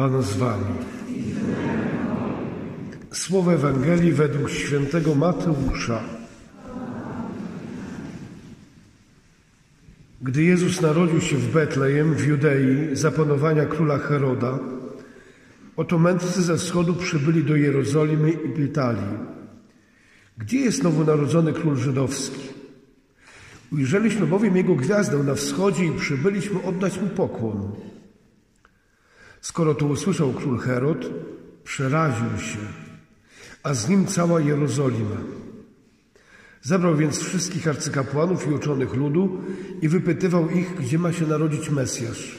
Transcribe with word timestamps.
Pan 0.00 0.22
z 0.22 0.36
wami. 0.36 0.74
Słowo 3.12 3.54
Ewangelii 3.54 4.12
według 4.12 4.50
świętego 4.50 5.14
Mateusza. 5.14 6.00
Gdy 10.22 10.42
Jezus 10.42 10.80
narodził 10.80 11.20
się 11.20 11.36
w 11.36 11.52
Betlejem 11.52 12.14
w 12.14 12.26
Judei 12.26 12.96
za 12.96 13.10
panowania 13.10 13.66
króla 13.66 13.98
Heroda, 13.98 14.58
oto 15.76 15.98
mędrcy 15.98 16.42
ze 16.42 16.56
wschodu 16.56 16.94
przybyli 16.94 17.44
do 17.44 17.56
Jerozolimy 17.56 18.30
i 18.30 18.48
pytali: 18.48 19.08
Gdzie 20.38 20.58
jest 20.58 20.82
nowonarodzony 20.82 21.52
król 21.52 21.76
żydowski? 21.76 22.48
Ujrzeliśmy 23.72 24.26
bowiem 24.26 24.56
jego 24.56 24.74
gwiazdę 24.74 25.18
na 25.18 25.34
wschodzie 25.34 25.84
i 25.84 25.92
przybyliśmy 25.92 26.62
oddać 26.62 27.00
mu 27.00 27.08
pokłon. 27.08 27.89
Skoro 29.40 29.74
to 29.74 29.86
usłyszał 29.86 30.32
król 30.32 30.58
Herod, 30.58 31.10
przeraził 31.64 32.38
się, 32.38 32.58
a 33.62 33.74
z 33.74 33.88
nim 33.88 34.06
cała 34.06 34.40
Jerozolima. 34.40 35.16
Zebrał 36.62 36.96
więc 36.96 37.18
wszystkich 37.18 37.68
arcykapłanów 37.68 38.46
i 38.46 38.52
uczonych 38.52 38.94
ludu 38.94 39.40
i 39.82 39.88
wypytywał 39.88 40.50
ich, 40.50 40.74
gdzie 40.80 40.98
ma 40.98 41.12
się 41.12 41.26
narodzić 41.26 41.70
Mesjasz. 41.70 42.38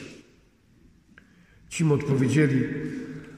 Ci 1.68 1.84
mu 1.84 1.94
odpowiedzieli, 1.94 2.64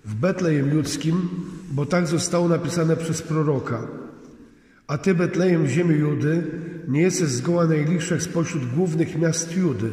w 0.04 0.14
Betlejem 0.14 0.74
Ludzkim, 0.74 1.28
bo 1.70 1.86
tak 1.86 2.06
zostało 2.06 2.48
napisane 2.48 2.96
przez 2.96 3.22
proroka. 3.22 3.86
A 4.86 4.98
ty, 4.98 5.14
Betlejem, 5.14 5.66
ziemi 5.66 5.94
Judy, 5.94 6.44
nie 6.88 7.02
jesteś 7.02 7.28
zgoła 7.28 7.66
najliższych 7.66 8.22
spośród 8.22 8.74
głównych 8.74 9.18
miast 9.18 9.56
Judy 9.56 9.90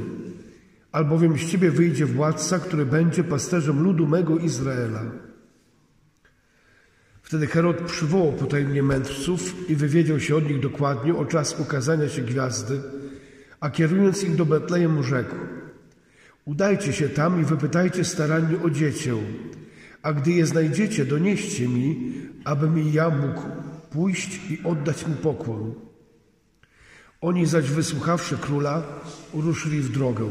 albowiem 0.91 1.38
z 1.38 1.45
Ciebie 1.45 1.72
wyjdzie 1.72 2.05
władca, 2.05 2.59
który 2.59 2.86
będzie 2.86 3.23
pasterzem 3.23 3.84
ludu 3.84 4.08
mego 4.08 4.38
Izraela. 4.38 5.04
Wtedy 7.22 7.48
Herod 7.48 7.82
przywołał 7.82 8.34
potajemnie 8.34 8.84
mędrców 8.84 9.70
i 9.70 9.76
wywiedział 9.76 10.20
się 10.20 10.35
od 10.35 10.49
nich 10.49 10.60
dokładnie 10.60 11.16
o 11.16 11.26
czas 11.26 11.60
ukazania 11.60 12.10
się 12.10 12.21
gwiazdy, 12.21 12.82
a 13.60 13.70
kierując 13.70 14.24
ich 14.24 14.35
do 14.35 14.46
Betlejem 14.46 15.04
rzekł 15.04 15.35
Udajcie 16.46 16.94
się 16.94 17.10
tam 17.10 17.41
i 17.41 17.46
wypytajcie 17.46 18.05
starannie 18.05 18.57
o 18.63 18.70
dziecię, 18.70 19.16
a 20.01 20.13
gdy 20.13 20.32
je 20.32 20.46
znajdziecie, 20.46 21.05
donieście 21.05 21.68
mi, 21.68 22.13
abym 22.44 22.79
i 22.79 22.94
ja 22.94 23.10
mógł 23.10 23.41
pójść 23.90 24.40
i 24.49 24.63
oddać 24.63 25.07
mu 25.07 25.16
pokłon. 25.16 25.73
Oni 27.21 27.46
zaś 27.46 27.70
wysłuchawszy 27.70 28.38
króla, 28.38 28.84
ruszyli 29.34 29.82
w 29.82 29.91
drogę. 29.91 30.26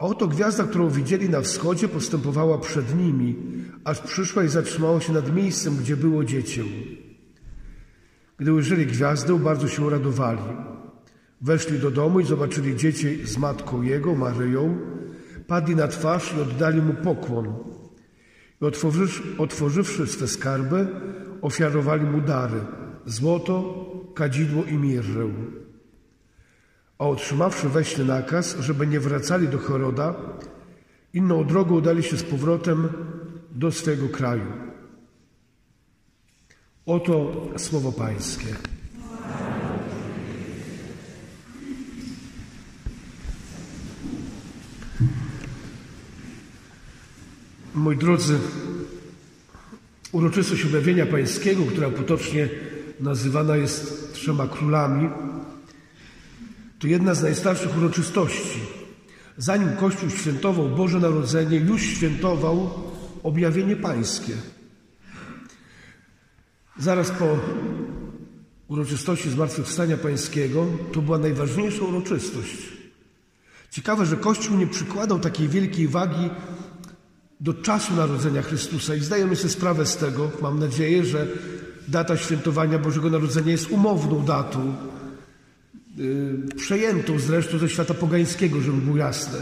A 0.00 0.04
oto 0.04 0.28
gwiazda, 0.28 0.64
którą 0.64 0.90
widzieli 0.90 1.28
na 1.28 1.40
wschodzie, 1.40 1.88
postępowała 1.88 2.58
przed 2.58 2.96
nimi, 2.96 3.36
aż 3.84 4.00
przyszła 4.00 4.44
i 4.44 4.48
zatrzymała 4.48 5.00
się 5.00 5.12
nad 5.12 5.34
miejscem, 5.34 5.76
gdzie 5.76 5.96
było 5.96 6.24
dziecię. 6.24 6.64
Gdy 8.38 8.52
ujrzeli 8.52 8.86
gwiazdę, 8.86 9.38
bardzo 9.38 9.68
się 9.68 9.82
uradowali. 9.82 10.42
Weszli 11.40 11.78
do 11.78 11.90
domu 11.90 12.20
i 12.20 12.24
zobaczyli 12.24 12.76
dziecię 12.76 13.26
z 13.26 13.38
matką 13.38 13.82
jego, 13.82 14.14
Maryją, 14.14 14.78
padli 15.46 15.76
na 15.76 15.88
twarz 15.88 16.34
i 16.36 16.40
oddali 16.40 16.82
mu 16.82 16.94
pokłon. 16.94 17.54
I 18.62 18.64
otworzywszy, 18.64 19.22
otworzywszy 19.38 20.06
swe 20.06 20.28
skarby, 20.28 20.86
ofiarowali 21.42 22.04
mu 22.04 22.20
dary, 22.20 22.60
złoto, 23.06 23.86
kadzidło 24.14 24.64
i 24.64 24.74
mirrę. 24.74 25.28
A 27.00 27.04
otrzymawszy 27.04 27.68
weźny 27.68 28.04
nakaz, 28.04 28.56
żeby 28.58 28.86
nie 28.86 29.00
wracali 29.00 29.48
do 29.48 29.58
Heroda, 29.58 30.14
inną 31.14 31.44
drogą 31.44 31.74
udali 31.74 32.02
się 32.02 32.16
z 32.16 32.22
powrotem 32.22 32.88
do 33.50 33.72
swego 33.72 34.08
kraju. 34.08 34.46
Oto 36.86 37.46
słowo 37.56 37.92
Pańskie. 37.92 38.46
Moi 47.74 47.96
drodzy, 47.96 48.38
uroczystość 50.12 50.64
objawienia 50.64 51.06
Pańskiego, 51.06 51.62
która 51.64 51.90
potocznie 51.90 52.48
nazywana 53.00 53.56
jest 53.56 54.12
trzema 54.12 54.46
królami, 54.48 55.10
to 56.80 56.86
jedna 56.86 57.14
z 57.14 57.22
najstarszych 57.22 57.78
uroczystości. 57.78 58.60
Zanim 59.36 59.76
Kościół 59.76 60.10
świętował 60.10 60.68
Boże 60.68 61.00
Narodzenie, 61.00 61.56
już 61.56 61.82
świętował 61.82 62.70
objawienie 63.22 63.76
Pańskie. 63.76 64.32
Zaraz 66.78 67.10
po 67.10 67.38
uroczystości 68.68 69.30
Zmartwychwstania 69.30 69.96
Pańskiego 69.96 70.66
to 70.92 71.02
była 71.02 71.18
najważniejsza 71.18 71.84
uroczystość. 71.84 72.56
Ciekawe, 73.70 74.06
że 74.06 74.16
Kościół 74.16 74.56
nie 74.56 74.66
przykładał 74.66 75.18
takiej 75.18 75.48
wielkiej 75.48 75.88
wagi 75.88 76.30
do 77.40 77.54
czasu 77.54 77.94
narodzenia 77.94 78.42
Chrystusa 78.42 78.94
i 78.94 79.00
zdajemy 79.00 79.36
sobie 79.36 79.50
sprawę 79.50 79.86
z 79.86 79.96
tego. 79.96 80.30
Mam 80.42 80.58
nadzieję, 80.58 81.04
że 81.04 81.26
data 81.88 82.16
świętowania 82.16 82.78
Bożego 82.78 83.10
Narodzenia 83.10 83.52
jest 83.52 83.70
umowną 83.70 84.24
datą, 84.24 84.76
przejętą 86.56 87.18
zresztą 87.18 87.58
ze 87.58 87.68
świata 87.68 87.94
pogańskiego, 87.94 88.60
żeby 88.60 88.78
było 88.78 88.96
jasne. 88.96 89.38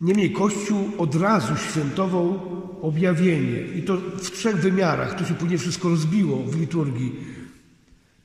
Niemniej 0.00 0.32
Kościół 0.32 0.90
od 0.98 1.14
razu 1.14 1.56
świętował 1.56 2.40
objawienie 2.82 3.60
i 3.60 3.82
to 3.82 3.96
w 3.96 4.30
trzech 4.30 4.56
wymiarach. 4.56 5.18
To 5.18 5.24
się 5.24 5.34
później 5.34 5.58
wszystko 5.58 5.88
rozbiło 5.88 6.36
w 6.36 6.60
liturgii. 6.60 7.12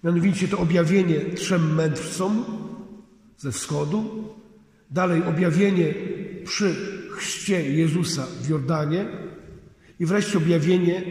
Mianowicie 0.04 0.48
to 0.48 0.60
objawienie 0.60 1.20
trzem 1.20 1.76
mędrcom 1.76 2.46
ze 3.38 3.52
wschodu, 3.52 4.30
dalej 4.92 5.24
objawienie 5.24 5.94
przy 6.46 6.76
chrzcie 7.12 7.74
Jezusa 7.74 8.28
w 8.42 8.50
Jordanie 8.50 9.06
i 10.00 10.06
wreszcie 10.06 10.38
objawienie 10.38 11.04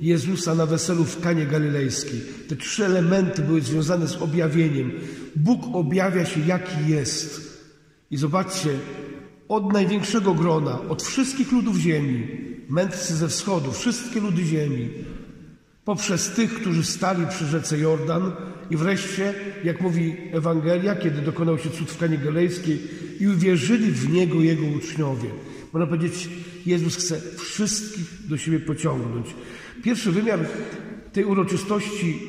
Jezusa 0.00 0.54
na 0.54 0.66
weselu 0.66 1.04
w 1.04 1.20
Kanie 1.20 1.46
Galilejskiej. 1.46 2.20
Te 2.48 2.56
trzy 2.56 2.84
elementy 2.84 3.42
były 3.42 3.60
związane 3.60 4.08
z 4.08 4.16
objawieniem. 4.16 4.92
Bóg 5.36 5.62
objawia 5.72 6.24
się, 6.24 6.40
jaki 6.40 6.88
jest. 6.88 7.50
I 8.10 8.16
zobaczcie, 8.16 8.70
od 9.48 9.72
największego 9.72 10.34
grona, 10.34 10.80
od 10.88 11.02
wszystkich 11.02 11.52
ludów 11.52 11.76
ziemi, 11.76 12.26
mędrcy 12.68 13.16
ze 13.16 13.28
wschodu, 13.28 13.72
wszystkie 13.72 14.20
ludy 14.20 14.44
ziemi, 14.44 14.88
poprzez 15.84 16.30
tych, 16.30 16.54
którzy 16.54 16.84
stali 16.84 17.26
przy 17.26 17.46
rzece 17.46 17.78
Jordan 17.78 18.32
i 18.70 18.76
wreszcie, 18.76 19.34
jak 19.64 19.80
mówi 19.80 20.16
Ewangelia, 20.32 20.96
kiedy 20.96 21.22
dokonał 21.22 21.58
się 21.58 21.70
cud 21.70 21.90
w 21.90 21.98
Kanie 21.98 22.18
Galilejskiej 22.18 22.80
i 23.20 23.28
uwierzyli 23.28 23.92
w 23.92 24.12
Niego 24.12 24.40
Jego 24.40 24.66
uczniowie. 24.66 25.30
Można 25.72 25.86
powiedzieć, 25.86 26.28
Jezus 26.66 26.96
chce 26.96 27.20
wszystkich 27.38 28.28
do 28.28 28.36
siebie 28.36 28.60
pociągnąć. 28.60 29.26
Pierwszy 29.82 30.12
wymiar 30.12 30.40
tej 31.12 31.24
uroczystości 31.24 32.20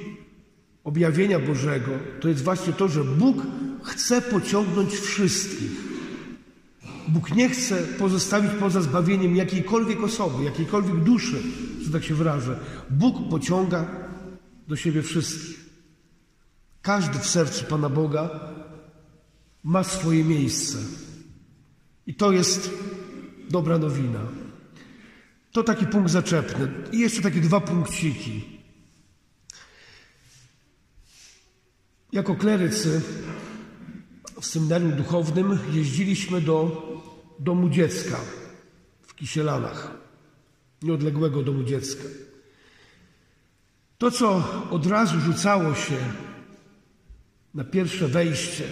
objawienia 0.83 1.39
Bożego 1.39 1.91
to 2.19 2.29
jest 2.29 2.43
właśnie 2.43 2.73
to, 2.73 2.87
że 2.87 3.03
Bóg 3.03 3.37
chce 3.83 4.21
pociągnąć 4.21 4.93
wszystkich. 4.93 5.71
Bóg 7.07 7.35
nie 7.35 7.49
chce 7.49 7.83
pozostawić 7.83 8.51
poza 8.59 8.81
zbawieniem 8.81 9.35
jakiejkolwiek 9.35 10.03
osoby, 10.03 10.43
jakiejkolwiek 10.43 10.95
duszy, 10.95 11.41
że 11.81 11.91
tak 11.91 12.03
się 12.03 12.15
wyrażę. 12.15 12.59
Bóg 12.89 13.29
pociąga 13.29 13.85
do 14.67 14.75
siebie 14.75 15.01
wszystkich. 15.01 15.65
Każdy 16.81 17.19
w 17.19 17.27
sercu 17.27 17.65
Pana 17.65 17.89
Boga 17.89 18.29
ma 19.63 19.83
swoje 19.83 20.23
miejsce. 20.23 20.77
I 22.07 22.13
to 22.13 22.31
jest 22.31 22.71
dobra 23.49 23.77
nowina. 23.77 24.40
To 25.51 25.63
taki 25.63 25.85
punkt 25.85 26.11
zaczepny. 26.11 26.67
I 26.91 26.99
jeszcze 26.99 27.21
takie 27.21 27.41
dwa 27.41 27.59
punkciki. 27.59 28.61
Jako 32.11 32.35
klerycy 32.35 33.01
w 34.41 34.45
seminarium 34.45 34.91
duchownym 34.91 35.59
jeździliśmy 35.71 36.41
do 36.41 36.87
domu 37.39 37.69
dziecka 37.69 38.17
w 39.01 39.15
Kisielanach, 39.15 39.91
nieodległego 40.81 41.43
domu 41.43 41.63
dziecka. 41.63 42.03
To, 43.97 44.11
co 44.11 44.43
od 44.71 44.85
razu 44.85 45.19
rzucało 45.19 45.75
się 45.75 45.97
na 47.53 47.63
pierwsze 47.63 48.07
wejście, 48.07 48.63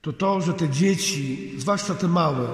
to 0.00 0.12
to, 0.12 0.40
że 0.40 0.54
te 0.54 0.68
dzieci, 0.68 1.52
zwłaszcza 1.58 1.94
te 1.94 2.08
małe, 2.08 2.48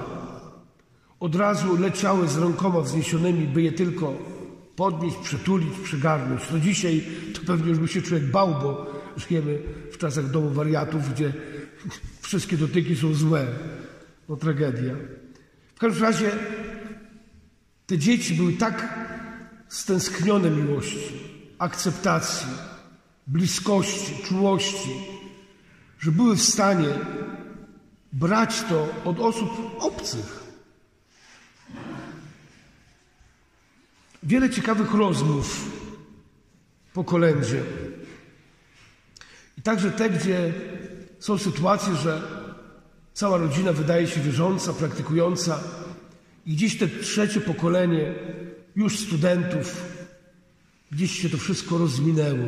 od 1.23 1.35
razu 1.35 1.77
leciały 1.77 2.27
z 2.27 2.37
rękoma 2.37 2.81
wzniesionymi, 2.81 3.47
by 3.47 3.61
je 3.61 3.71
tylko 3.71 4.13
podnieść, 4.75 5.17
przytulić, 5.17 5.79
przygarnąć. 5.83 6.41
No 6.51 6.59
dzisiaj 6.59 7.03
to 7.33 7.41
pewnie 7.47 7.69
już 7.69 7.79
by 7.79 7.87
się 7.87 8.01
człowiek 8.01 8.31
bał, 8.31 8.47
bo 8.47 8.85
żyjemy 9.17 9.59
w 9.91 9.97
czasach 9.97 10.31
domu 10.31 10.49
wariatów, 10.49 11.13
gdzie 11.13 11.33
wszystkie 12.27 12.57
dotyki 12.57 12.95
są 12.95 13.13
złe. 13.13 13.47
No 14.29 14.35
tragedia. 14.35 14.93
W 15.75 15.79
każdym 15.79 16.03
razie 16.03 16.31
te 17.85 17.97
dzieci 17.97 18.33
były 18.33 18.53
tak 18.53 18.99
stęsknione 19.67 20.51
miłości, 20.51 21.19
akceptacji, 21.59 22.47
bliskości, 23.27 24.23
czułości, 24.23 24.91
że 25.99 26.11
były 26.11 26.35
w 26.35 26.41
stanie 26.41 26.89
brać 28.13 28.61
to 28.61 28.87
od 29.05 29.19
osób 29.19 29.49
obcych. 29.79 30.42
Wiele 34.25 34.49
ciekawych 34.49 34.93
rozmów 34.93 35.71
po 36.93 37.03
kolędzie. 37.03 37.63
I 39.57 39.61
także 39.61 39.91
te, 39.91 40.09
gdzie 40.09 40.53
są 41.19 41.37
sytuacje, 41.37 41.95
że 41.95 42.21
cała 43.13 43.37
rodzina 43.37 43.73
wydaje 43.73 44.07
się 44.07 44.21
wierząca, 44.21 44.73
praktykująca, 44.73 45.59
i 46.45 46.53
gdzieś 46.53 46.77
te 46.77 46.87
trzecie 46.87 47.41
pokolenie 47.41 48.13
już 48.75 48.99
studentów, 48.99 49.81
gdzieś 50.91 51.21
się 51.21 51.29
to 51.29 51.37
wszystko 51.37 51.77
rozminęło. 51.77 52.47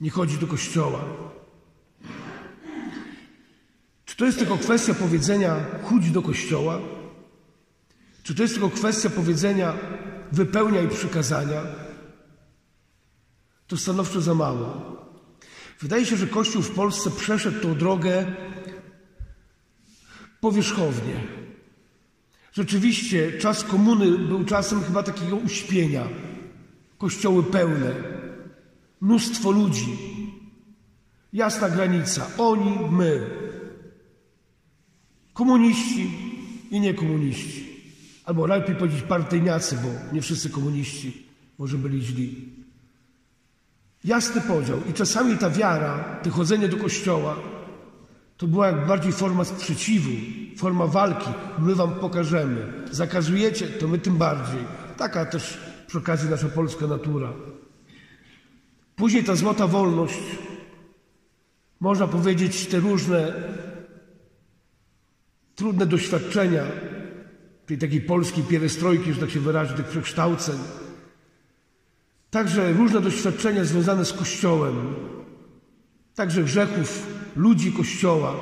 Nie 0.00 0.10
chodzi 0.10 0.38
do 0.38 0.46
kościoła. 0.46 1.04
Czy 4.04 4.16
to 4.16 4.24
jest 4.24 4.38
tylko 4.38 4.58
kwestia 4.58 4.94
powiedzenia 4.94 5.56
chodź 5.82 6.10
do 6.10 6.22
kościoła? 6.22 6.80
Czy 8.22 8.34
to 8.34 8.42
jest 8.42 8.54
tylko 8.54 8.70
kwestia 8.70 9.10
powiedzenia 9.10 9.74
wypełniaj 10.32 10.88
przykazania? 10.88 11.62
To 13.66 13.76
stanowczo 13.76 14.20
za 14.20 14.34
mało. 14.34 14.96
Wydaje 15.80 16.06
się, 16.06 16.16
że 16.16 16.26
Kościół 16.26 16.62
w 16.62 16.70
Polsce 16.70 17.10
przeszedł 17.10 17.60
tą 17.60 17.74
drogę 17.74 18.26
powierzchownie. 20.40 21.14
Rzeczywiście 22.52 23.38
czas 23.38 23.64
komuny 23.64 24.18
był 24.18 24.44
czasem 24.44 24.82
chyba 24.82 25.02
takiego 25.02 25.36
uśpienia. 25.36 26.08
Kościoły 26.98 27.42
pełne, 27.42 27.94
mnóstwo 29.00 29.50
ludzi, 29.50 29.98
jasna 31.32 31.68
granica. 31.68 32.26
Oni, 32.38 32.78
my. 32.90 33.30
Komuniści 35.32 36.10
i 36.70 36.80
niekomuniści. 36.80 37.75
Albo 38.26 38.46
lepiej 38.46 38.76
powiedzieć 38.76 39.02
partyjniacy, 39.02 39.76
bo 39.82 40.14
nie 40.14 40.22
wszyscy 40.22 40.50
komuniści 40.50 41.26
może 41.58 41.78
byli 41.78 42.02
źli. 42.02 42.48
Jasny 44.04 44.40
podział. 44.40 44.80
I 44.90 44.92
czasami 44.92 45.38
ta 45.38 45.50
wiara, 45.50 46.20
to 46.22 46.30
chodzenie 46.30 46.68
do 46.68 46.76
kościoła, 46.76 47.36
to 48.36 48.46
była 48.46 48.66
jak 48.66 48.86
bardziej 48.86 49.12
forma 49.12 49.44
sprzeciwu, 49.44 50.10
forma 50.56 50.86
walki. 50.86 51.30
My 51.58 51.74
wam 51.74 51.94
pokażemy. 51.94 52.72
Zakazujecie, 52.90 53.66
to 53.66 53.88
my 53.88 53.98
tym 53.98 54.16
bardziej. 54.16 54.64
Taka 54.96 55.26
też 55.26 55.58
przy 55.86 55.98
okazji 55.98 56.30
nasza 56.30 56.48
polska 56.48 56.86
natura. 56.86 57.32
Później 58.96 59.24
ta 59.24 59.36
złota 59.36 59.66
wolność, 59.66 60.18
można 61.80 62.06
powiedzieć, 62.06 62.66
te 62.66 62.80
różne 62.80 63.32
trudne 65.54 65.86
doświadczenia 65.86 66.62
tej 67.66 67.78
takiej 67.78 68.00
polskiej 68.00 68.44
pierestrojki, 68.44 69.12
że 69.12 69.20
tak 69.20 69.30
się 69.30 69.40
wyrażę, 69.40 69.74
tych 69.74 69.86
przekształceń. 69.86 70.58
Także 72.30 72.72
różne 72.72 73.00
doświadczenia 73.00 73.64
związane 73.64 74.04
z 74.04 74.12
Kościołem, 74.12 74.94
także 76.14 76.44
grzechów 76.44 77.06
ludzi 77.36 77.72
Kościoła. 77.72 78.34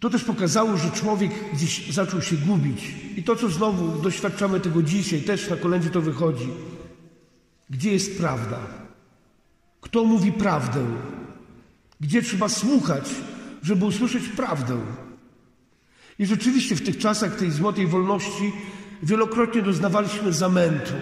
To 0.00 0.10
też 0.10 0.24
pokazało, 0.24 0.76
że 0.76 0.90
człowiek 0.90 1.32
gdzieś 1.52 1.92
zaczął 1.92 2.22
się 2.22 2.36
gubić. 2.36 2.94
I 3.16 3.22
to, 3.22 3.36
co 3.36 3.48
znowu 3.48 4.02
doświadczamy 4.02 4.60
tego 4.60 4.82
dzisiaj, 4.82 5.20
też 5.22 5.50
na 5.50 5.56
kolędzie 5.56 5.90
to 5.90 6.00
wychodzi. 6.00 6.48
Gdzie 7.70 7.92
jest 7.92 8.18
prawda? 8.18 8.58
Kto 9.80 10.04
mówi 10.04 10.32
prawdę? 10.32 10.86
Gdzie 12.00 12.22
trzeba 12.22 12.48
słuchać, 12.48 13.10
żeby 13.62 13.84
usłyszeć 13.84 14.28
prawdę? 14.28 14.80
I 16.20 16.26
rzeczywiście 16.26 16.76
w 16.76 16.84
tych 16.84 16.98
czasach 16.98 17.36
tej 17.36 17.50
złotej 17.50 17.86
wolności 17.86 18.52
wielokrotnie 19.02 19.62
doznawaliśmy 19.62 20.32
zamętu, 20.32 20.92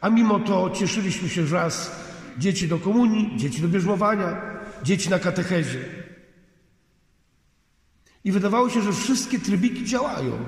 a 0.00 0.10
mimo 0.10 0.40
to 0.40 0.70
cieszyliśmy 0.70 1.28
się 1.28 1.46
raz 1.46 1.90
dzieci 2.38 2.68
do 2.68 2.78
komunii, 2.78 3.36
dzieci 3.36 3.62
do 3.62 3.68
bierzmowania, 3.68 4.42
dzieci 4.82 5.10
na 5.10 5.18
katechezie. 5.18 5.84
I 8.24 8.32
wydawało 8.32 8.70
się, 8.70 8.82
że 8.82 8.92
wszystkie 8.92 9.38
trybiki 9.38 9.84
działają. 9.84 10.38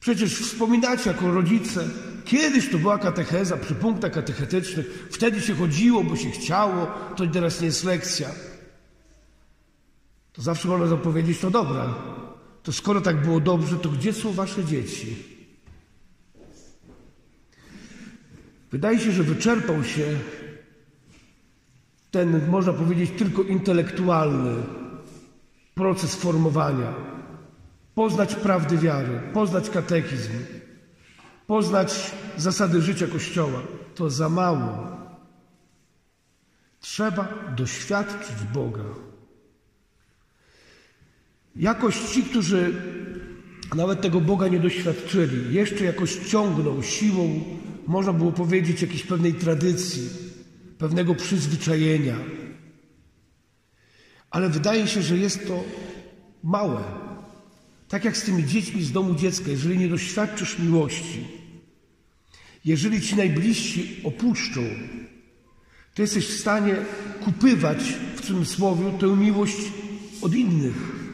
Przecież 0.00 0.34
wspominacie 0.34 1.10
jako 1.10 1.30
rodzice, 1.32 1.88
kiedyś 2.24 2.70
to 2.70 2.78
była 2.78 2.98
katecheza 2.98 3.56
przy 3.56 3.74
punktach 3.74 4.12
katechetycznych, 4.12 5.08
wtedy 5.10 5.40
się 5.40 5.54
chodziło, 5.54 6.04
bo 6.04 6.16
się 6.16 6.30
chciało, 6.30 6.86
to 7.16 7.26
teraz 7.26 7.60
nie 7.60 7.66
jest 7.66 7.84
lekcja. 7.84 8.28
To 10.36 10.42
zawsze 10.42 10.68
można 10.68 10.86
zapowiedzieć, 10.86 11.38
to 11.38 11.50
dobra. 11.50 11.94
To 12.62 12.72
skoro 12.72 13.00
tak 13.00 13.22
było 13.22 13.40
dobrze, 13.40 13.76
to 13.76 13.88
gdzie 13.88 14.12
są 14.12 14.32
wasze 14.32 14.64
dzieci? 14.64 15.16
Wydaje 18.70 18.98
się, 18.98 19.12
że 19.12 19.22
wyczerpał 19.22 19.84
się 19.84 20.18
ten, 22.10 22.48
można 22.48 22.72
powiedzieć, 22.72 23.10
tylko 23.18 23.42
intelektualny 23.42 24.62
proces 25.74 26.14
formowania. 26.14 26.94
Poznać 27.94 28.34
prawdy 28.34 28.78
wiary, 28.78 29.20
poznać 29.32 29.70
katechizm, 29.70 30.32
poznać 31.46 32.12
zasady 32.36 32.82
życia 32.82 33.06
Kościoła. 33.06 33.60
To 33.94 34.10
za 34.10 34.28
mało. 34.28 34.96
Trzeba 36.80 37.28
doświadczyć 37.56 38.36
Boga. 38.54 39.05
Jakoś 41.58 41.98
ci, 41.98 42.22
którzy 42.22 42.74
nawet 43.74 44.00
tego 44.00 44.20
Boga 44.20 44.48
nie 44.48 44.60
doświadczyli, 44.60 45.54
jeszcze 45.54 45.84
jakoś 45.84 46.16
ciągną 46.16 46.82
siłą, 46.82 47.44
można 47.86 48.12
było 48.12 48.32
powiedzieć, 48.32 48.82
jakiejś 48.82 49.02
pewnej 49.02 49.34
tradycji, 49.34 50.08
pewnego 50.78 51.14
przyzwyczajenia. 51.14 52.16
Ale 54.30 54.48
wydaje 54.48 54.86
się, 54.86 55.02
że 55.02 55.16
jest 55.16 55.46
to 55.46 55.64
małe. 56.42 56.82
Tak 57.88 58.04
jak 58.04 58.16
z 58.16 58.22
tymi 58.22 58.44
dziećmi 58.44 58.82
z 58.82 58.92
domu 58.92 59.14
dziecka, 59.14 59.50
jeżeli 59.50 59.78
nie 59.78 59.88
doświadczysz 59.88 60.58
miłości, 60.58 61.24
jeżeli 62.64 63.00
ci 63.00 63.16
najbliżsi 63.16 64.00
opuszczą, 64.04 64.60
to 65.94 66.02
jesteś 66.02 66.26
w 66.26 66.40
stanie 66.40 66.76
kupywać 67.24 67.78
w 68.16 68.20
cudzysłowie 68.20 68.98
tę 69.00 69.06
miłość 69.06 69.56
od 70.22 70.34
innych. 70.34 71.05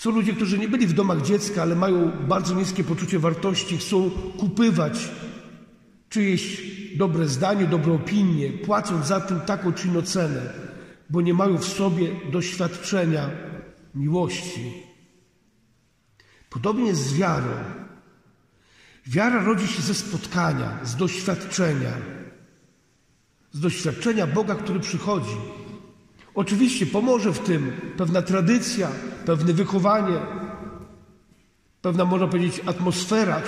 Są 0.00 0.10
ludzie, 0.10 0.32
którzy 0.32 0.58
nie 0.58 0.68
byli 0.68 0.86
w 0.86 0.92
domach 0.92 1.22
dziecka, 1.22 1.62
ale 1.62 1.76
mają 1.76 2.10
bardzo 2.10 2.54
niskie 2.54 2.84
poczucie 2.84 3.18
wartości, 3.18 3.78
chcą 3.78 4.10
kupywać 4.38 5.10
czyjeś 6.08 6.62
dobre 6.96 7.28
zdanie, 7.28 7.66
dobre 7.66 7.92
opinie, 7.92 8.52
płacąc 8.52 9.06
za 9.06 9.20
tym 9.20 9.40
taką 9.40 9.72
czy 9.72 9.88
inną 9.88 10.02
cenę, 10.02 10.52
bo 11.10 11.20
nie 11.20 11.34
mają 11.34 11.58
w 11.58 11.64
sobie 11.64 12.08
doświadczenia 12.32 13.30
miłości. 13.94 14.72
Podobnie 16.50 16.86
jest 16.86 17.06
z 17.06 17.14
wiarą. 17.14 17.52
Wiara 19.06 19.44
rodzi 19.44 19.66
się 19.66 19.82
ze 19.82 19.94
spotkania, 19.94 20.78
z 20.82 20.96
doświadczenia, 20.96 21.92
z 23.52 23.60
doświadczenia 23.60 24.26
Boga, 24.26 24.54
który 24.54 24.80
przychodzi. 24.80 25.36
Oczywiście 26.40 26.86
pomoże 26.86 27.32
w 27.32 27.38
tym 27.38 27.72
pewna 27.96 28.22
tradycja, 28.22 28.88
pewne 29.26 29.52
wychowanie, 29.52 30.18
pewna, 31.82 32.04
można 32.04 32.26
powiedzieć, 32.26 32.60
atmosfera 32.66 33.42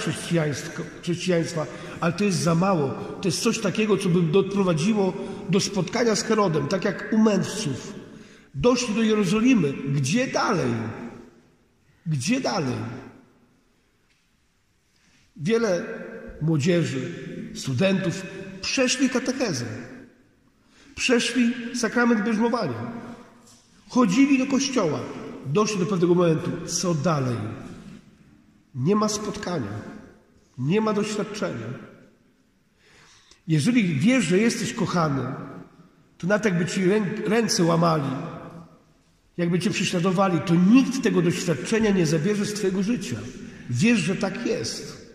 chrześcijaństwa, 1.03 1.67
ale 2.01 2.13
to 2.13 2.25
jest 2.25 2.39
za 2.39 2.55
mało. 2.55 2.89
To 3.21 3.29
jest 3.29 3.43
coś 3.43 3.59
takiego, 3.59 3.97
co 3.97 4.09
by 4.09 4.23
doprowadziło 4.23 5.13
do 5.49 5.61
spotkania 5.61 6.17
z 6.17 6.23
Herodem, 6.23 6.69
tak 6.69 6.85
jak 6.85 7.13
u 7.13 7.19
mędrców. 7.19 7.95
Doszli 8.55 8.95
do 8.95 9.03
Jerozolimy. 9.03 9.73
Gdzie 9.73 10.27
dalej? 10.27 10.73
Gdzie 12.07 12.41
dalej? 12.41 12.77
Wiele 15.37 15.85
młodzieży, 16.43 17.13
studentów 17.55 18.27
przeszli 18.61 19.11
katechezę. 19.11 19.92
Przeszli 20.95 21.55
sakrament 21.77 22.25
bierzmowania. 22.25 22.93
Chodzili 23.89 24.39
do 24.39 24.47
kościoła. 24.47 25.01
Doszli 25.47 25.79
do 25.79 25.87
pewnego 25.87 26.15
momentu. 26.15 26.51
Co 26.67 26.95
dalej? 26.95 27.37
Nie 28.75 28.97
ma 28.97 29.09
spotkania. 29.09 29.73
Nie 30.59 30.81
ma 30.81 30.93
doświadczenia. 30.93 31.67
Jeżeli 33.49 33.95
wiesz, 33.95 34.25
że 34.25 34.39
jesteś 34.39 34.73
kochany, 34.73 35.23
to 36.19 36.27
nawet 36.27 36.45
jakby 36.45 36.67
ci 36.67 36.85
ręce 37.27 37.65
łamali, 37.65 38.11
jakby 39.37 39.59
cię 39.59 39.71
prześladowali, 39.71 40.41
to 40.41 40.55
nikt 40.55 41.03
tego 41.03 41.23
doświadczenia 41.23 41.91
nie 41.91 42.07
zabierze 42.07 42.47
z 42.47 42.55
twojego 42.55 42.83
życia. 42.83 43.17
Wiesz, 43.71 44.01
że 44.01 44.17
tak 44.17 44.47
jest. 44.47 45.13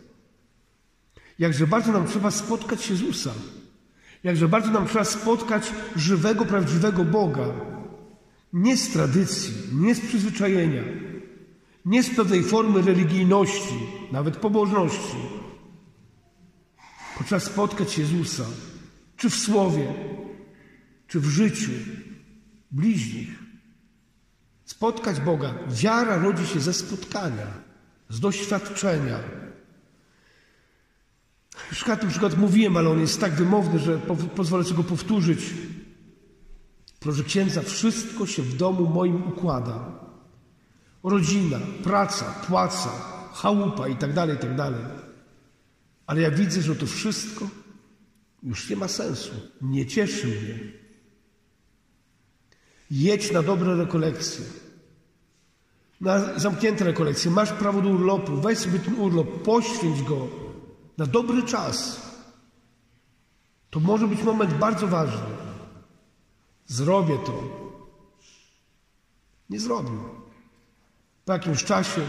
Jakże 1.40 1.68
bardzo 1.68 1.92
nam 1.92 2.08
trzeba 2.08 2.32
spotkać 2.32 2.90
Jezusa. 2.90 3.34
Jakże 4.28 4.48
bardzo 4.48 4.72
nam 4.72 4.88
trzeba 4.88 5.06
spotkać 5.06 5.74
żywego, 5.96 6.46
prawdziwego 6.46 7.06
Boga. 7.06 7.46
Nie 8.54 8.78
z 8.78 8.90
tradycji, 8.90 9.54
nie 9.74 9.96
z 9.96 10.00
przyzwyczajenia, 10.00 10.84
nie 11.86 12.04
z 12.04 12.16
pewnej 12.16 12.44
formy 12.44 12.82
religijności, 12.82 13.80
nawet 14.12 14.38
pobożności. 14.38 15.18
Potrzeba 17.18 17.40
spotkać 17.40 17.98
Jezusa, 17.98 18.44
czy 19.18 19.30
w 19.30 19.36
słowie, 19.36 19.94
czy 21.08 21.20
w 21.20 21.26
życiu 21.26 21.72
bliźnich. 22.72 23.44
Spotkać 24.66 25.20
Boga. 25.20 25.54
Wiara 25.70 26.18
rodzi 26.18 26.48
się 26.48 26.60
ze 26.60 26.74
spotkania, 26.74 27.48
z 28.10 28.20
doświadczenia. 28.20 29.20
Już 31.70 31.84
przykład 32.10 32.38
mówiłem, 32.38 32.78
ale 32.78 32.90
on 32.90 33.00
jest 33.00 33.20
tak 33.20 33.34
wymowny, 33.34 33.80
że 33.80 34.00
pozwolę 34.36 34.64
sobie 34.64 34.78
go 34.78 34.84
powtórzyć. 34.84 35.40
Proszę 37.00 37.24
księdza, 37.24 37.62
wszystko 37.62 38.26
się 38.26 38.44
w 38.44 38.58
domu 38.58 38.88
moim 38.88 39.28
układa. 39.28 40.00
Rodzina, 41.04 41.60
praca, 41.84 42.26
płaca, 42.48 42.90
chałupa 43.34 43.88
i 43.88 43.96
tak 43.96 44.14
dalej, 44.14 44.36
i 44.36 44.40
tak 44.40 44.56
dalej. 44.56 44.82
Ale 46.08 46.22
ja 46.22 46.32
widzę, 46.32 46.62
że 46.62 46.76
to 46.76 46.86
wszystko 46.86 47.48
już 48.44 48.70
nie 48.70 48.76
ma 48.76 48.88
sensu. 48.88 49.32
Nie 49.62 49.86
cieszy 49.86 50.28
mnie. 50.28 50.60
Jedź 52.92 53.32
na 53.32 53.44
dobre 53.44 53.76
rekolekcje. 53.76 54.46
Na 56.02 56.40
zamknięte 56.40 56.86
rekolekcje. 56.86 57.32
Masz 57.32 57.52
prawo 57.52 57.82
do 57.82 57.90
urlopu. 57.90 58.36
Weź 58.36 58.58
sobie 58.58 58.80
ten 58.80 59.00
urlop, 59.00 59.44
poświęć 59.44 60.04
go 60.04 60.47
na 60.98 61.06
dobry 61.06 61.44
czas. 61.44 62.02
To 63.70 63.80
może 63.80 64.08
być 64.08 64.24
moment 64.24 64.54
bardzo 64.54 64.88
ważny. 64.88 65.36
Zrobię 66.68 67.18
to. 67.26 67.44
Nie 69.50 69.60
zrobił. 69.60 70.00
Po 71.26 71.34
jakimś 71.34 71.64
czasie 71.64 72.02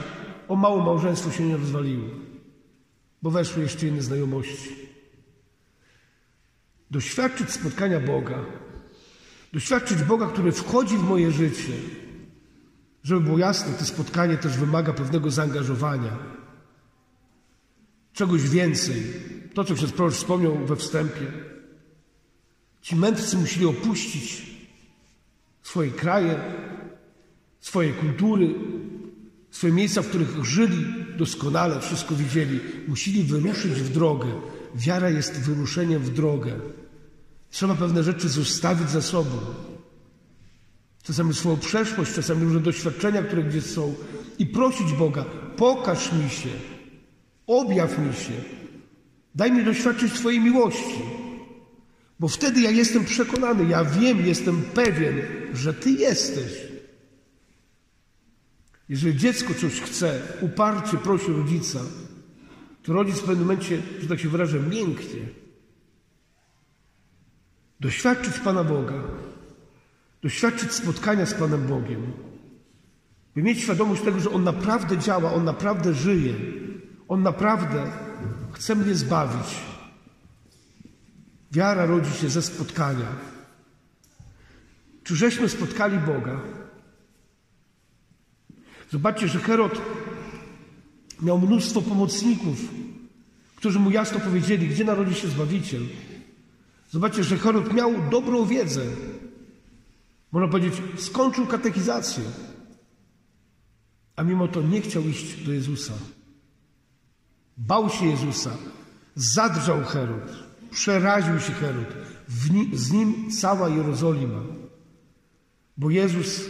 o 0.48 0.56
mało 0.56 0.82
małżeństwo 0.82 1.30
się 1.30 1.44
nie 1.44 1.56
rozwaliło, 1.56 2.08
bo 3.22 3.30
weszły 3.30 3.62
jeszcze 3.62 3.86
inne 3.86 4.02
znajomości. 4.02 4.76
Doświadczyć 6.90 7.50
spotkania 7.50 8.00
Boga, 8.00 8.44
doświadczyć 9.52 10.02
Boga, 10.02 10.26
który 10.26 10.52
wchodzi 10.52 10.96
w 10.96 11.02
moje 11.02 11.30
życie, 11.30 11.72
żeby 13.02 13.20
było 13.20 13.38
jasne, 13.38 13.74
to 13.74 13.84
spotkanie 13.84 14.36
też 14.36 14.56
wymaga 14.56 14.92
pewnego 14.92 15.30
zaangażowania, 15.30 16.37
czegoś 18.18 18.48
więcej. 18.48 19.02
To, 19.54 19.64
co 19.64 19.74
przez 19.74 19.92
prorok 19.92 20.14
wspomniał 20.14 20.66
we 20.66 20.76
wstępie. 20.76 21.26
Ci 22.82 22.96
mędrcy 22.96 23.36
musieli 23.36 23.66
opuścić 23.66 24.46
swoje 25.62 25.90
kraje, 25.90 26.40
swoje 27.60 27.92
kultury, 27.92 28.54
swoje 29.50 29.72
miejsca, 29.72 30.02
w 30.02 30.08
których 30.08 30.44
żyli 30.44 30.86
doskonale, 31.16 31.80
wszystko 31.80 32.14
widzieli. 32.14 32.60
Musieli 32.88 33.22
wyruszyć 33.24 33.72
w 33.72 33.92
drogę. 33.92 34.28
Wiara 34.74 35.10
jest 35.10 35.40
wyruszeniem 35.40 36.02
w 36.02 36.10
drogę. 36.10 36.52
Trzeba 37.50 37.74
pewne 37.74 38.02
rzeczy 38.02 38.28
zostawić 38.28 38.90
za 38.90 39.02
sobą. 39.02 39.38
Czasami 41.02 41.34
swoją 41.34 41.56
przeszłość, 41.56 42.14
czasami 42.14 42.44
różne 42.44 42.60
doświadczenia, 42.60 43.22
które 43.22 43.42
gdzieś 43.42 43.64
są 43.64 43.94
i 44.38 44.46
prosić 44.46 44.92
Boga, 44.92 45.24
pokaż 45.56 46.12
mi 46.12 46.30
się, 46.30 46.50
objaw 47.48 47.98
mi 47.98 48.14
się, 48.14 48.32
daj 49.34 49.52
mi 49.52 49.64
doświadczyć 49.64 50.12
Twojej 50.12 50.40
miłości. 50.40 51.02
Bo 52.20 52.28
wtedy 52.28 52.60
ja 52.60 52.70
jestem 52.70 53.04
przekonany, 53.04 53.64
ja 53.64 53.84
wiem, 53.84 54.26
jestem 54.26 54.62
pewien, 54.62 55.22
że 55.54 55.74
Ty 55.74 55.90
jesteś. 55.90 56.52
Jeżeli 58.88 59.18
dziecko 59.18 59.54
coś 59.54 59.80
chce, 59.80 60.22
uparcie 60.40 60.96
prosi 60.96 61.32
rodzica, 61.32 61.80
to 62.82 62.92
rodzic 62.92 63.16
w 63.16 63.24
pewnym 63.24 63.46
momencie, 63.46 63.82
że 64.00 64.08
tak 64.08 64.20
się 64.20 64.28
wyrażę, 64.28 64.60
mięknie. 64.60 65.20
Doświadczyć 67.80 68.38
Pana 68.38 68.64
Boga, 68.64 69.02
doświadczyć 70.22 70.72
spotkania 70.72 71.26
z 71.26 71.34
Panem 71.34 71.66
Bogiem, 71.66 72.12
by 73.34 73.42
mieć 73.42 73.60
świadomość 73.60 74.02
tego, 74.02 74.20
że 74.20 74.30
On 74.30 74.44
naprawdę 74.44 74.98
działa, 74.98 75.32
On 75.32 75.44
naprawdę 75.44 75.94
żyje, 75.94 76.34
On 77.08 77.22
naprawdę 77.22 77.92
chce 78.52 78.74
mnie 78.74 78.94
zbawić. 78.94 79.56
Wiara 81.52 81.86
rodzi 81.86 82.12
się 82.12 82.28
ze 82.28 82.42
spotkania. 82.42 83.06
Czy 85.04 85.16
żeśmy 85.16 85.48
spotkali 85.48 85.98
Boga? 85.98 86.40
Zobaczcie, 88.90 89.28
że 89.28 89.38
Herod 89.38 89.80
miał 91.22 91.38
mnóstwo 91.38 91.82
pomocników, 91.82 92.58
którzy 93.56 93.78
mu 93.78 93.90
jasno 93.90 94.20
powiedzieli, 94.20 94.68
gdzie 94.68 94.84
narodzi 94.84 95.14
się 95.14 95.28
Zbawiciel. 95.28 95.82
Zobaczcie, 96.90 97.24
że 97.24 97.38
Herod 97.38 97.72
miał 97.72 97.92
dobrą 98.10 98.46
wiedzę. 98.46 98.82
Można 100.32 100.48
powiedzieć, 100.48 100.82
skończył 100.96 101.46
katekizację, 101.46 102.24
a 104.16 104.22
mimo 104.22 104.48
to 104.48 104.62
nie 104.62 104.80
chciał 104.80 105.02
iść 105.02 105.44
do 105.44 105.52
Jezusa. 105.52 105.92
Bał 107.58 107.90
się 107.90 108.06
Jezusa, 108.06 108.50
zadrżał 109.14 109.84
Herod, 109.84 110.32
przeraził 110.70 111.40
się 111.40 111.52
Herod, 111.52 111.86
z 112.72 112.92
nim 112.92 113.30
cała 113.30 113.68
Jerozolima. 113.68 114.40
Bo 115.76 115.90
Jezus 115.90 116.40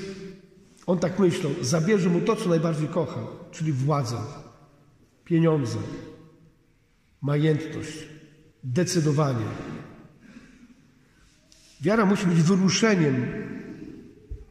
on 0.86 0.98
tak 0.98 1.18
myślał, 1.18 1.52
zabierze 1.60 2.08
mu 2.08 2.20
to, 2.20 2.36
co 2.36 2.48
najbardziej 2.48 2.88
kocha, 2.88 3.20
czyli 3.52 3.72
władzę, 3.72 4.16
pieniądze, 5.24 5.78
majętność, 7.22 7.98
decydowanie. 8.64 9.44
Wiara 11.80 12.06
musi 12.06 12.26
być 12.26 12.42
wyruszeniem 12.42 13.26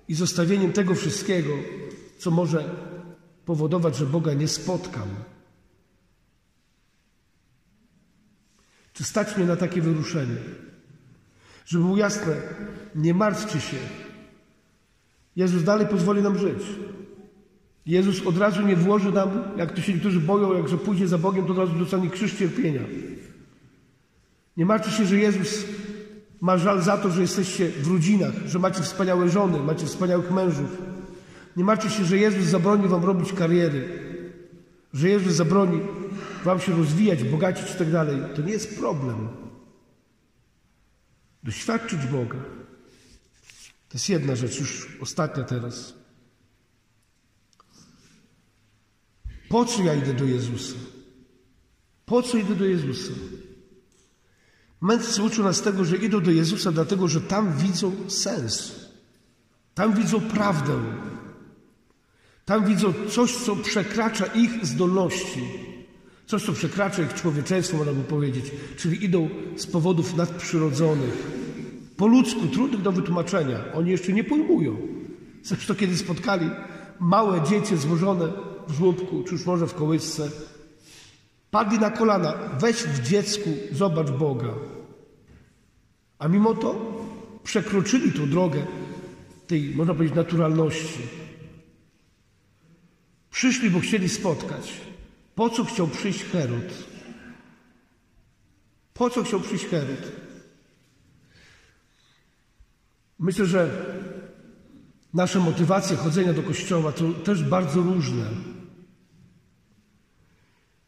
i 0.07 0.13
zostawieniem 0.13 0.73
tego 0.73 0.95
wszystkiego, 0.95 1.53
co 2.17 2.31
może 2.31 2.75
powodować, 3.45 3.95
że 3.95 4.05
Boga 4.05 4.33
nie 4.33 4.47
spotkam. 4.47 5.07
Czy 8.97 9.03
stać 9.03 9.37
mnie 9.37 9.45
na 9.45 9.55
takie 9.55 9.81
wyruszenie? 9.81 10.35
Żeby 11.65 11.83
było 11.83 11.97
jasne, 11.97 12.35
nie 12.95 13.13
martwcie 13.13 13.59
się, 13.61 13.77
Jezus 15.35 15.63
dalej 15.63 15.87
pozwoli 15.87 16.21
nam 16.21 16.37
żyć. 16.37 16.63
Jezus 17.85 18.25
od 18.25 18.37
razu 18.37 18.61
nie 18.61 18.75
włoży 18.75 19.11
nam, 19.11 19.29
jak 19.57 19.71
to 19.71 19.81
się 19.81 19.93
niektórzy 19.93 20.19
boją, 20.19 20.57
jak 20.57 20.67
że 20.67 20.77
pójdzie 20.77 21.07
za 21.07 21.17
Bogiem, 21.17 21.45
to 21.45 21.51
od 21.51 21.57
razu 21.57 21.73
dostanie 21.73 22.09
krzyż 22.09 22.33
cierpienia. 22.33 22.81
Nie 24.57 24.65
martwcie 24.65 24.97
się, 24.97 25.05
że 25.05 25.17
Jezus 25.17 25.65
ma 26.41 26.57
żal 26.57 26.81
za 26.81 26.97
to, 26.97 27.11
że 27.11 27.21
jesteście 27.21 27.69
w 27.69 27.91
rodzinach, 27.91 28.33
że 28.45 28.59
macie 28.59 28.81
wspaniałe 28.81 29.29
żony, 29.29 29.59
macie 29.59 29.85
wspaniałych 29.85 30.31
mężów. 30.31 30.77
Nie 31.57 31.63
martwcie 31.63 31.89
się, 31.89 32.05
że 32.05 32.17
Jezus 32.17 32.45
zabroni 32.45 32.87
wam 32.87 33.05
robić 33.05 33.33
kariery, 33.33 33.99
że 34.93 35.09
Jezus 35.09 35.33
zabroni 35.33 35.81
wam 36.47 36.59
się 36.59 36.77
rozwijać, 36.77 37.23
bogacić 37.23 37.71
i 37.71 37.77
tak 37.77 37.91
dalej. 37.91 38.17
To 38.35 38.41
nie 38.41 38.51
jest 38.51 38.79
problem. 38.79 39.29
Doświadczyć 41.43 41.99
Boga. 42.05 42.39
To 43.89 43.93
jest 43.93 44.09
jedna 44.09 44.35
rzecz, 44.35 44.59
już 44.59 44.97
ostatnia 45.01 45.43
teraz. 45.43 45.93
Po 49.49 49.65
co 49.65 49.83
ja 49.83 49.93
idę 49.93 50.13
do 50.13 50.25
Jezusa? 50.25 50.75
Po 52.05 52.21
co 52.23 52.37
idę 52.37 52.55
do 52.55 52.65
Jezusa? 52.65 53.13
Mędrcy 54.81 55.23
uczą 55.23 55.43
nas 55.43 55.61
tego, 55.61 55.85
że 55.85 55.97
idą 55.97 56.21
do 56.21 56.31
Jezusa, 56.31 56.71
dlatego 56.71 57.07
że 57.07 57.21
tam 57.21 57.57
widzą 57.57 58.09
sens. 58.09 58.75
Tam 59.75 59.93
widzą 59.93 60.21
prawdę. 60.21 60.79
Tam 62.45 62.65
widzą 62.65 62.93
coś, 63.09 63.35
co 63.35 63.55
przekracza 63.55 64.25
ich 64.25 64.65
zdolności. 64.65 65.66
Coś, 66.27 66.45
co 66.45 66.53
przekracza 66.53 67.01
ich 67.01 67.13
człowieczeństwo, 67.13 67.77
można 67.77 67.93
by 67.93 68.03
powiedzieć. 68.03 68.45
Czyli 68.77 69.05
idą 69.05 69.29
z 69.55 69.67
powodów 69.67 70.15
nadprzyrodzonych 70.15 71.27
po 71.97 72.07
ludzku, 72.07 72.47
trudnych 72.47 72.81
do 72.81 72.91
wytłumaczenia. 72.91 73.73
Oni 73.73 73.91
jeszcze 73.91 74.13
nie 74.13 74.23
pojmują. 74.23 74.77
Zresztą 75.43 75.75
kiedy 75.75 75.97
spotkali 75.97 76.49
małe 76.99 77.41
dziecię 77.41 77.77
złożone 77.77 78.27
w 78.67 78.73
żłobku, 78.73 79.23
czy 79.23 79.33
już 79.33 79.45
może 79.45 79.67
w 79.67 79.73
kołysce, 79.73 80.31
padli 81.51 81.79
na 81.79 81.91
kolana. 81.91 82.33
Weź 82.59 82.75
w 82.75 83.01
dziecku, 83.01 83.49
zobacz 83.71 84.11
Boga. 84.11 84.53
A 86.19 86.27
mimo 86.27 86.53
to 86.53 86.97
przekroczyli 87.43 88.11
tą 88.11 88.29
drogę 88.29 88.65
tej, 89.47 89.75
można 89.75 89.93
powiedzieć, 89.93 90.15
naturalności. 90.15 90.99
Przyszli, 93.31 93.69
bo 93.69 93.79
chcieli 93.79 94.09
spotkać. 94.09 94.73
Po 95.37 95.49
co 95.49 95.65
chciał 95.65 95.87
przyjść 95.87 96.23
Herod? 96.23 96.73
Po 98.93 99.09
co 99.09 99.23
chciał 99.23 99.39
przyjść 99.39 99.65
Herod? 99.65 100.11
Myślę, 103.19 103.45
że 103.45 103.85
nasze 105.13 105.39
motywacje 105.39 105.97
chodzenia 105.97 106.33
do 106.33 106.43
kościoła 106.43 106.91
to 106.91 107.11
też 107.11 107.43
bardzo 107.43 107.81
różne. 107.81 108.25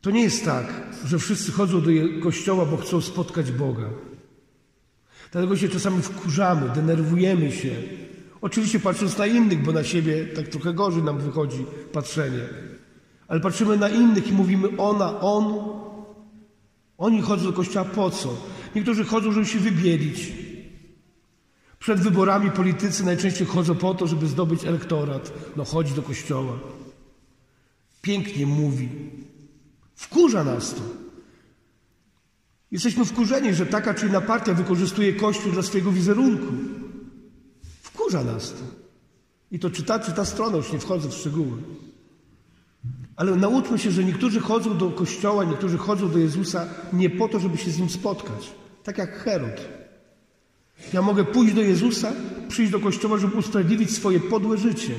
To 0.02 0.12
nie 0.12 0.24
jest 0.24 0.46
tak, 0.46 0.74
że 1.06 1.20
wszyscy 1.20 1.52
chodzą 1.52 1.82
do 1.82 1.90
kościoła, 2.24 2.66
bo 2.66 2.78
chcą 2.78 3.02
spotkać 3.02 3.52
Boga. 3.52 3.90
Dlatego 5.32 5.58
się 5.58 5.70
czasami 5.70 6.02
wkurzamy, 6.02 6.70
denerwujemy 6.70 7.52
się. 7.52 7.76
Oczywiście 8.42 8.80
patrząc 8.80 9.18
na 9.18 9.28
innych, 9.28 9.64
bo 9.64 9.72
na 9.72 9.84
siebie 9.84 10.26
tak 10.26 10.48
trochę 10.48 10.74
gorzej 10.74 11.04
nam 11.04 11.20
wychodzi 11.20 11.66
patrzenie. 11.92 12.79
Ale 13.30 13.40
patrzymy 13.40 13.78
na 13.78 13.90
innych 13.90 14.28
i 14.28 14.34
mówimy 14.34 14.68
ona, 14.78 15.20
on. 15.20 15.70
Oni 16.98 17.22
chodzą 17.22 17.44
do 17.44 17.54
kościoła 17.54 17.86
po 17.86 18.10
co? 18.10 18.30
Niektórzy 18.76 19.06
chodzą, 19.06 19.32
żeby 19.32 19.46
się 19.46 19.60
wybielić. 19.60 20.34
Przed 21.80 22.00
wyborami 22.00 22.52
politycy 22.52 23.06
najczęściej 23.06 23.48
chodzą 23.48 23.76
po 23.76 23.94
to, 23.94 24.08
żeby 24.08 24.28
zdobyć 24.28 24.66
elektorat. 24.66 25.34
No 25.56 25.66
chodzi 25.66 25.94
do 25.94 26.02
kościoła. 26.02 26.54
Pięknie 28.02 28.46
mówi. 28.46 28.90
Wkurza 29.96 30.44
nas 30.44 30.74
to. 30.74 30.82
Jesteśmy 32.72 33.06
wkurzeni, 33.06 33.54
że 33.54 33.66
taka 33.66 33.94
czy 33.94 34.08
inna 34.08 34.22
partia 34.22 34.54
wykorzystuje 34.54 35.14
Kościół 35.14 35.52
dla 35.52 35.62
swojego 35.62 35.92
wizerunku. 35.92 36.54
Wkurza 37.82 38.24
nas 38.24 38.52
to. 38.52 38.64
I 39.52 39.60
to 39.60 39.70
czyta, 39.70 40.00
czy 40.00 40.12
ta 40.12 40.26
strona, 40.26 40.58
już 40.58 40.72
nie 40.72 40.80
wchodzę 40.80 41.10
w 41.10 41.14
szczegóły. 41.14 41.58
Ale 43.20 43.36
nauczmy 43.36 43.80
się, 43.80 43.92
że 43.92 44.04
niektórzy 44.04 44.40
chodzą 44.40 44.78
do 44.78 44.92
Kościoła, 44.92 45.44
niektórzy 45.44 45.78
chodzą 45.78 46.10
do 46.10 46.20
Jezusa 46.20 46.68
nie 46.94 47.10
po 47.10 47.28
to, 47.28 47.40
żeby 47.40 47.58
się 47.58 47.72
z 47.72 47.80
Nim 47.80 47.90
spotkać. 47.90 48.52
Tak 48.84 48.98
jak 48.98 49.12
Herod. 49.12 49.62
Ja 50.94 51.02
mogę 51.02 51.24
pójść 51.24 51.54
do 51.54 51.62
Jezusa, 51.62 52.14
przyjść 52.50 52.72
do 52.72 52.80
Kościoła, 52.80 53.18
żeby 53.18 53.38
usprawiedliwić 53.38 53.92
swoje 53.92 54.20
podłe 54.20 54.58
życie. 54.58 54.94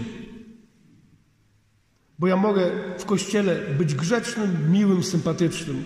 Bo 2.19 2.27
ja 2.27 2.37
mogę 2.37 2.71
w 2.99 3.05
Kościele 3.05 3.61
być 3.79 3.95
grzecznym, 3.95 4.73
miłym, 4.73 5.03
sympatycznym 5.03 5.85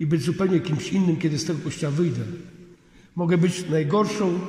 i 0.00 0.06
być 0.06 0.22
zupełnie 0.22 0.60
kimś 0.60 0.92
innym, 0.92 1.16
kiedy 1.16 1.38
z 1.38 1.44
tego 1.44 1.58
Kościoła 1.64 1.92
wyjdę. 1.92 2.22
Mogę 3.14 3.38
być 3.38 3.68
najgorszą, 3.68 4.40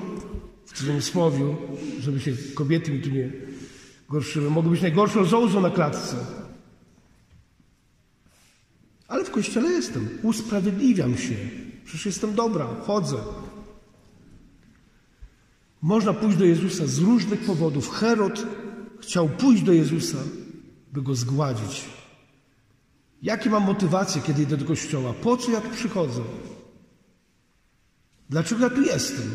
w 0.65 0.73
cudzysłowie, 0.73 1.55
żeby 1.99 2.19
się 2.19 2.33
kobiety 2.53 2.91
mi 2.91 3.01
tu 3.01 3.09
nie 3.09 3.31
gorszyły, 4.09 4.49
mogę 4.49 4.69
być 4.69 4.81
najgorszą 4.81 5.25
zołzą 5.25 5.61
na 5.61 5.69
klatce. 5.69 6.44
Kościele 9.35 9.69
jestem, 9.71 10.09
usprawiedliwiam 10.23 11.17
się. 11.17 11.35
Przecież 11.85 12.05
jestem 12.05 12.35
dobra, 12.35 12.67
chodzę. 12.87 13.17
Można 15.81 16.13
pójść 16.13 16.37
do 16.37 16.45
Jezusa 16.45 16.87
z 16.87 16.99
różnych 16.99 17.39
powodów. 17.39 17.89
Herod 17.89 18.45
chciał 19.01 19.29
pójść 19.29 19.63
do 19.63 19.73
Jezusa, 19.73 20.17
by 20.93 21.01
go 21.01 21.15
zgładzić. 21.15 21.85
Jakie 23.21 23.49
mam 23.49 23.63
motywacje, 23.63 24.21
kiedy 24.21 24.43
idę 24.43 24.57
do 24.57 24.65
kościoła? 24.65 25.13
Po 25.13 25.37
co 25.37 25.51
ja 25.51 25.61
tu 25.61 25.69
przychodzę? 25.69 26.21
Dlaczego 28.29 28.63
ja 28.63 28.69
tu 28.69 28.81
jestem? 28.81 29.25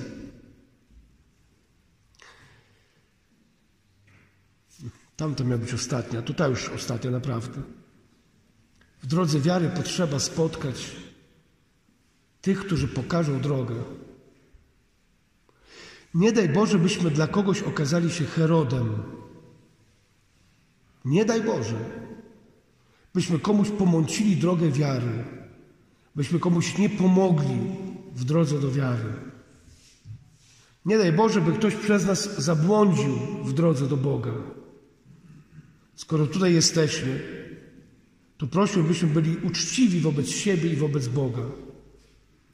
Tamto 5.16 5.44
miała 5.44 5.58
być 5.58 5.74
ostatnia, 5.74 6.22
tutaj 6.22 6.50
już 6.50 6.68
ostatnia 6.68 7.10
naprawdę. 7.10 7.62
Drodze 9.10 9.40
wiary 9.40 9.68
potrzeba 9.68 10.18
spotkać 10.18 10.90
tych, 12.40 12.60
którzy 12.60 12.88
pokażą 12.88 13.40
drogę. 13.40 13.74
Nie 16.14 16.32
daj 16.32 16.48
Boże, 16.48 16.78
byśmy 16.78 17.10
dla 17.10 17.26
kogoś 17.26 17.62
okazali 17.62 18.10
się 18.10 18.24
Herodem. 18.24 19.02
Nie 21.04 21.24
daj 21.24 21.42
Boże, 21.42 21.78
byśmy 23.14 23.38
komuś 23.38 23.70
pomącili 23.70 24.36
drogę 24.36 24.70
wiary, 24.70 25.24
byśmy 26.16 26.38
komuś 26.38 26.78
nie 26.78 26.90
pomogli 26.90 27.60
w 28.14 28.24
drodze 28.24 28.60
do 28.60 28.70
wiary. 28.70 29.12
Nie 30.84 30.98
daj 30.98 31.12
Boże, 31.12 31.40
by 31.40 31.52
ktoś 31.52 31.74
przez 31.74 32.06
nas 32.06 32.38
zabłądził 32.38 33.16
w 33.44 33.52
drodze 33.52 33.86
do 33.86 33.96
Boga. 33.96 34.32
Skoro 35.94 36.26
tutaj 36.26 36.54
jesteśmy, 36.54 37.39
to 38.40 38.46
proszę, 38.46 38.82
byśmy 38.82 39.08
byli 39.08 39.36
uczciwi 39.36 40.00
wobec 40.00 40.28
siebie 40.28 40.72
i 40.72 40.76
wobec 40.76 41.08
Boga. 41.08 41.42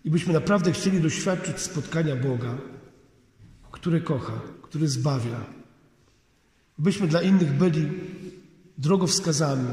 I 0.05 0.11
byśmy 0.11 0.33
naprawdę 0.33 0.73
chcieli 0.73 1.01
doświadczyć 1.01 1.59
spotkania 1.59 2.17
Boga, 2.17 2.59
który 3.71 4.01
kocha, 4.01 4.41
który 4.63 4.89
zbawia. 4.89 5.45
Byśmy 6.79 7.09
dla 7.09 7.23
innych 7.23 7.53
byli 7.53 7.89
drogowskazami 8.79 9.69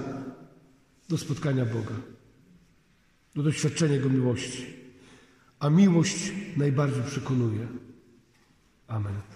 do 1.10 1.18
spotkania 1.18 1.66
Boga, 1.66 1.96
do 3.36 3.44
doświadczenia 3.44 3.94
Jego 3.94 4.10
miłości. 4.10 4.66
A 5.60 5.70
miłość 5.70 6.32
najbardziej 6.58 7.04
przekonuje. 7.04 7.68
Amen. 8.88 9.33